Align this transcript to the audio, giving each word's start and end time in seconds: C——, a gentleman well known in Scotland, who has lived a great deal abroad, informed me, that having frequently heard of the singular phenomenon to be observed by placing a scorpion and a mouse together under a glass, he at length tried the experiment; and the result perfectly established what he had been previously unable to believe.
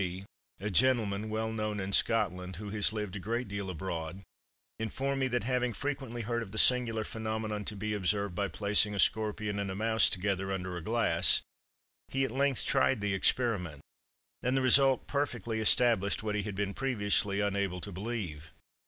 C——, 0.01 0.25
a 0.59 0.71
gentleman 0.71 1.29
well 1.29 1.51
known 1.53 1.79
in 1.79 1.93
Scotland, 1.93 2.55
who 2.55 2.71
has 2.71 2.91
lived 2.91 3.15
a 3.15 3.19
great 3.19 3.47
deal 3.47 3.69
abroad, 3.69 4.23
informed 4.79 5.19
me, 5.19 5.27
that 5.27 5.43
having 5.43 5.73
frequently 5.73 6.23
heard 6.23 6.41
of 6.41 6.51
the 6.51 6.57
singular 6.57 7.03
phenomenon 7.03 7.63
to 7.65 7.75
be 7.75 7.93
observed 7.93 8.33
by 8.33 8.47
placing 8.47 8.95
a 8.95 8.97
scorpion 8.97 9.59
and 9.59 9.69
a 9.69 9.75
mouse 9.75 10.09
together 10.09 10.51
under 10.51 10.75
a 10.75 10.81
glass, 10.81 11.43
he 12.07 12.23
at 12.25 12.31
length 12.31 12.65
tried 12.65 12.99
the 12.99 13.13
experiment; 13.13 13.81
and 14.41 14.57
the 14.57 14.61
result 14.63 15.05
perfectly 15.05 15.59
established 15.59 16.23
what 16.23 16.33
he 16.33 16.41
had 16.41 16.55
been 16.55 16.73
previously 16.73 17.39
unable 17.39 17.79
to 17.79 17.91
believe. 17.91 18.51